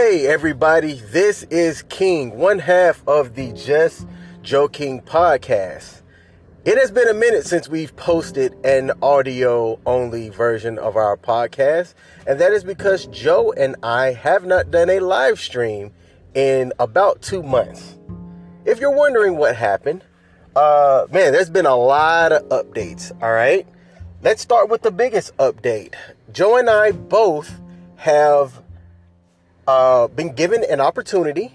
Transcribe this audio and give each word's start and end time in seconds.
Hey, 0.00 0.28
everybody, 0.28 1.00
this 1.10 1.42
is 1.50 1.82
King, 1.82 2.38
one 2.38 2.60
half 2.60 3.02
of 3.08 3.34
the 3.34 3.52
Just 3.52 4.06
Joking 4.42 5.02
podcast. 5.02 6.02
It 6.64 6.78
has 6.78 6.92
been 6.92 7.08
a 7.08 7.14
minute 7.14 7.46
since 7.46 7.68
we've 7.68 7.94
posted 7.96 8.54
an 8.64 8.92
audio 9.02 9.80
only 9.84 10.28
version 10.28 10.78
of 10.78 10.94
our 10.94 11.16
podcast, 11.16 11.94
and 12.28 12.40
that 12.40 12.52
is 12.52 12.62
because 12.62 13.06
Joe 13.06 13.52
and 13.52 13.74
I 13.82 14.12
have 14.12 14.46
not 14.46 14.70
done 14.70 14.88
a 14.88 15.00
live 15.00 15.40
stream 15.40 15.90
in 16.32 16.72
about 16.78 17.20
two 17.20 17.42
months. 17.42 17.98
If 18.64 18.78
you're 18.78 18.94
wondering 18.94 19.36
what 19.36 19.56
happened, 19.56 20.04
uh, 20.54 21.08
man, 21.10 21.32
there's 21.32 21.50
been 21.50 21.66
a 21.66 21.76
lot 21.76 22.30
of 22.30 22.44
updates, 22.50 23.10
all 23.20 23.32
right? 23.32 23.66
Let's 24.22 24.42
start 24.42 24.70
with 24.70 24.82
the 24.82 24.92
biggest 24.92 25.36
update. 25.38 25.94
Joe 26.30 26.56
and 26.56 26.70
I 26.70 26.92
both 26.92 27.60
have 27.96 28.62
uh, 29.68 30.08
been 30.08 30.32
given 30.32 30.64
an 30.70 30.80
opportunity 30.80 31.52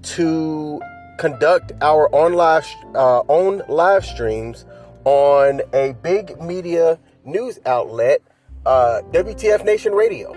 to 0.00 0.80
conduct 1.18 1.70
our 1.82 2.12
on 2.14 2.32
live, 2.32 2.66
uh, 2.94 3.22
own 3.28 3.60
live 3.68 4.06
streams 4.06 4.64
on 5.04 5.60
a 5.74 5.92
big 6.02 6.40
media 6.40 6.98
news 7.24 7.58
outlet, 7.66 8.22
uh, 8.64 9.02
WTF 9.12 9.64
Nation 9.66 9.92
Radio. 9.92 10.34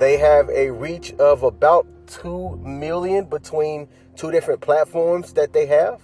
They 0.00 0.16
have 0.16 0.50
a 0.50 0.70
reach 0.70 1.12
of 1.14 1.44
about 1.44 1.86
2 2.08 2.56
million 2.56 3.24
between 3.26 3.86
two 4.16 4.32
different 4.32 4.60
platforms 4.60 5.32
that 5.34 5.52
they 5.52 5.66
have. 5.66 6.00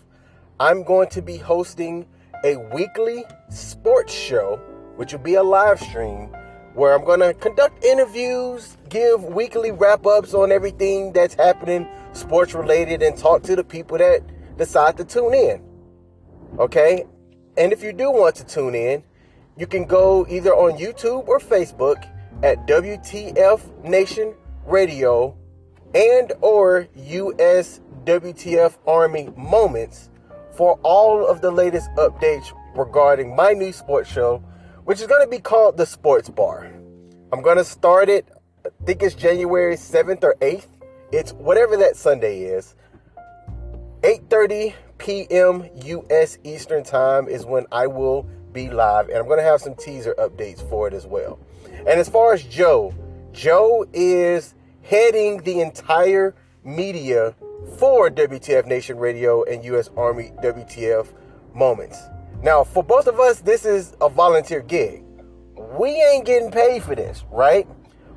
I'm 0.60 0.84
going 0.84 1.08
to 1.10 1.20
be 1.20 1.36
hosting 1.36 2.06
a 2.44 2.56
weekly 2.72 3.24
sports 3.48 4.12
show, 4.12 4.60
which 4.94 5.12
will 5.12 5.18
be 5.18 5.34
a 5.34 5.42
live 5.42 5.80
stream 5.80 6.30
where 6.74 6.94
I'm 6.94 7.04
going 7.04 7.20
to 7.20 7.34
conduct 7.34 7.84
interviews, 7.84 8.76
give 8.88 9.24
weekly 9.24 9.70
wrap 9.70 10.06
ups 10.06 10.34
on 10.34 10.52
everything 10.52 11.12
that's 11.12 11.34
happening 11.34 11.88
sports 12.12 12.54
related, 12.54 13.02
and 13.02 13.16
talk 13.16 13.42
to 13.44 13.56
the 13.56 13.64
people 13.64 13.98
that 13.98 14.22
decide 14.56 14.96
to 14.96 15.04
tune 15.04 15.34
in. 15.34 15.62
Okay? 16.58 17.04
And 17.56 17.72
if 17.72 17.82
you 17.82 17.92
do 17.92 18.10
want 18.10 18.36
to 18.36 18.46
tune 18.46 18.74
in, 18.74 19.02
you 19.56 19.66
can 19.66 19.84
go 19.84 20.26
either 20.28 20.52
on 20.54 20.78
YouTube 20.78 21.26
or 21.26 21.38
Facebook 21.40 22.08
at 22.42 22.66
WTF 22.66 23.84
Nation 23.84 24.34
Radio 24.66 25.36
and 25.94 26.32
or 26.40 26.86
US 26.94 27.80
WTF 28.04 28.76
Army 28.86 29.30
Moments 29.36 30.10
for 30.52 30.78
all 30.82 31.26
of 31.26 31.40
the 31.40 31.50
latest 31.50 31.90
updates 31.96 32.52
regarding 32.76 33.34
my 33.34 33.52
new 33.52 33.72
sports 33.72 34.10
show 34.10 34.42
which 34.88 35.02
is 35.02 35.06
going 35.06 35.20
to 35.20 35.28
be 35.28 35.38
called 35.38 35.76
the 35.76 35.84
Sports 35.84 36.30
Bar. 36.30 36.64
I'm 37.30 37.42
going 37.42 37.58
to 37.58 37.64
start 37.64 38.08
it, 38.08 38.26
I 38.64 38.70
think 38.86 39.02
it's 39.02 39.14
January 39.14 39.76
7th 39.76 40.24
or 40.24 40.34
8th. 40.40 40.64
It's 41.12 41.34
whatever 41.34 41.76
that 41.76 41.94
Sunday 41.94 42.44
is. 42.44 42.74
8:30 44.00 44.72
p.m. 44.96 45.68
US 45.84 46.38
Eastern 46.42 46.84
Time 46.84 47.28
is 47.28 47.44
when 47.44 47.66
I 47.70 47.86
will 47.86 48.26
be 48.52 48.70
live 48.70 49.10
and 49.10 49.18
I'm 49.18 49.26
going 49.26 49.40
to 49.40 49.44
have 49.44 49.60
some 49.60 49.74
teaser 49.74 50.14
updates 50.18 50.66
for 50.70 50.88
it 50.88 50.94
as 50.94 51.06
well. 51.06 51.38
And 51.80 52.00
as 52.00 52.08
far 52.08 52.32
as 52.32 52.42
Joe, 52.42 52.94
Joe 53.32 53.84
is 53.92 54.54
heading 54.80 55.42
the 55.42 55.60
entire 55.60 56.34
media 56.64 57.34
for 57.76 58.08
WTF 58.08 58.64
Nation 58.64 58.96
Radio 58.96 59.42
and 59.42 59.62
US 59.64 59.90
Army 59.98 60.32
WTF 60.42 61.08
Moments. 61.54 61.98
Now, 62.42 62.62
for 62.62 62.84
both 62.84 63.08
of 63.08 63.18
us, 63.18 63.40
this 63.40 63.64
is 63.64 63.94
a 64.00 64.08
volunteer 64.08 64.60
gig. 64.60 65.02
We 65.78 65.90
ain't 65.90 66.24
getting 66.24 66.50
paid 66.50 66.84
for 66.84 66.94
this, 66.94 67.24
right? 67.32 67.66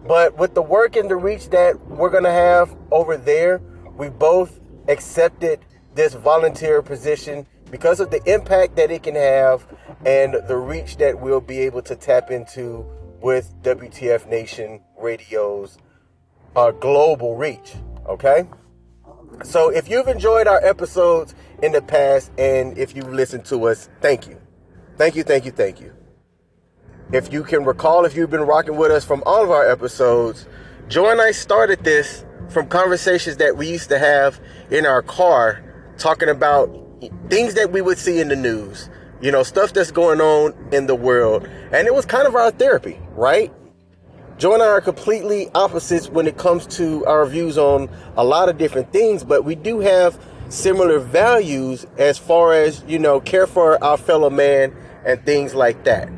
But 0.08 0.38
with 0.38 0.54
the 0.54 0.62
work 0.62 0.96
and 0.96 1.10
the 1.10 1.16
reach 1.16 1.50
that 1.50 1.80
we're 1.88 2.10
going 2.10 2.24
to 2.24 2.32
have 2.32 2.76
over 2.92 3.18
there, 3.18 3.62
we 3.98 4.10
both 4.10 4.60
accepted 4.88 5.60
this 5.96 6.14
volunteer 6.14 6.82
position 6.82 7.48
because 7.72 8.00
of 8.00 8.12
the 8.12 8.22
impact 8.32 8.76
that 8.76 8.92
it 8.92 9.04
can 9.04 9.16
have 9.16 9.66
and 10.06 10.36
the 10.48 10.58
reach 10.58 10.98
that 10.98 11.20
we'll 11.20 11.42
be 11.42 11.60
able 11.60 11.82
to 11.82 11.96
tap 11.96 12.30
into 12.30 12.86
with 13.22 13.54
WTF 13.64 14.28
Nation 14.28 14.82
Radio's 15.00 15.78
uh, 16.56 16.72
global 16.72 17.36
reach. 17.36 17.74
Okay? 18.08 18.48
So 19.44 19.70
if 19.70 19.90
you've 19.90 20.08
enjoyed 20.08 20.48
our 20.48 20.64
episodes 20.64 21.34
in 21.62 21.72
the 21.72 21.82
past 21.82 22.32
and 22.38 22.78
if 22.78 22.96
you've 22.96 23.14
listened 23.14 23.46
to 23.46 23.68
us, 23.68 23.90
thank 24.02 24.28
you. 24.28 24.40
Thank 24.98 25.16
you, 25.16 25.24
thank 25.24 25.46
you, 25.46 25.52
thank 25.52 25.80
you. 25.80 25.94
If 27.12 27.32
you 27.32 27.44
can 27.44 27.66
recall, 27.66 28.06
if 28.06 28.16
you've 28.16 28.30
been 28.30 28.42
rocking 28.42 28.78
with 28.78 28.92
us 28.92 29.04
from 29.04 29.24
all 29.26 29.44
of 29.44 29.52
our 29.52 29.70
episodes, 29.70 30.48
Joe 30.88 31.10
and 31.10 31.22
I 31.22 31.32
started 31.32 31.84
this 31.84 32.26
from 32.50 32.68
conversations 32.68 33.38
that 33.38 33.58
we 33.58 33.70
used 33.70 33.90
to 33.90 34.00
have 34.00 34.40
in 34.70 34.86
our 34.86 35.02
car 35.02 35.64
talking 35.98 36.30
about 36.30 36.70
things 37.30 37.54
that 37.56 37.72
we 37.72 37.82
would 37.82 37.98
see 37.98 38.20
in 38.20 38.28
the 38.28 38.36
news, 38.36 38.90
you 39.22 39.32
know, 39.32 39.44
stuff 39.44 39.74
that's 39.74 39.92
going 39.92 40.22
on 40.22 40.54
in 40.72 40.88
the 40.88 40.96
world. 40.96 41.48
And 41.72 41.88
it 41.88 41.94
was 41.94 42.06
kind 42.06 42.28
of 42.28 42.36
our 42.36 42.52
therapy, 42.52 43.00
right? 43.14 43.52
Joe 44.38 44.54
and 44.54 44.64
I 44.64 44.68
are 44.68 44.82
completely 44.82 45.50
opposites 45.54 46.10
when 46.10 46.28
it 46.28 46.38
comes 46.38 46.66
to 46.78 47.06
our 47.06 47.26
views 47.26 47.58
on 47.58 47.90
a 48.18 48.24
lot 48.24 48.50
of 48.50 48.58
different 48.58 48.92
things, 48.92 49.24
but 49.24 49.46
we 49.46 49.56
do 49.56 49.80
have 49.80 50.20
similar 50.52 51.00
values 51.00 51.86
as 51.98 52.18
far 52.18 52.54
as, 52.54 52.84
you 52.88 53.00
know, 53.00 53.20
care 53.20 53.48
for 53.48 53.82
our 53.84 53.98
fellow 53.98 54.30
man 54.30 54.76
and 55.06 55.24
things 55.26 55.56
like 55.56 55.84
that. 55.86 56.10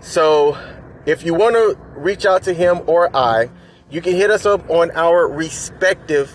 So, 0.00 0.58
if 1.06 1.24
you 1.24 1.34
want 1.34 1.54
to 1.54 1.78
reach 1.96 2.26
out 2.26 2.42
to 2.44 2.54
him 2.54 2.80
or 2.86 3.14
I, 3.14 3.50
you 3.90 4.00
can 4.00 4.14
hit 4.14 4.30
us 4.30 4.46
up 4.46 4.68
on 4.70 4.90
our 4.92 5.28
respective 5.28 6.32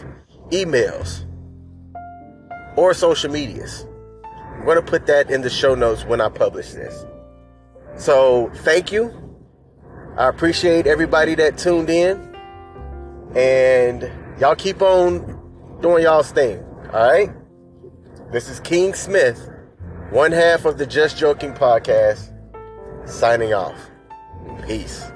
emails 0.51 1.25
or 2.75 2.93
social 2.93 3.31
medias. 3.31 3.85
I'm 4.23 4.65
going 4.65 4.77
to 4.77 4.83
put 4.83 5.05
that 5.07 5.29
in 5.31 5.41
the 5.41 5.49
show 5.49 5.75
notes 5.75 6.05
when 6.05 6.21
I 6.21 6.29
publish 6.29 6.71
this. 6.71 7.05
So, 7.95 8.51
thank 8.57 8.91
you. 8.91 9.13
I 10.17 10.27
appreciate 10.27 10.87
everybody 10.87 11.35
that 11.35 11.57
tuned 11.57 11.89
in. 11.89 12.35
And 13.35 14.09
y'all 14.39 14.55
keep 14.55 14.81
on 14.81 15.36
doing 15.81 16.03
y'all's 16.03 16.31
thing. 16.31 16.63
All 16.93 17.11
right? 17.11 17.29
This 18.31 18.49
is 18.49 18.59
King 18.59 18.93
Smith, 18.93 19.49
one 20.11 20.31
half 20.31 20.65
of 20.65 20.77
the 20.77 20.85
Just 20.85 21.17
Joking 21.17 21.53
podcast, 21.53 22.33
signing 23.05 23.53
off. 23.53 23.89
Peace. 24.65 25.11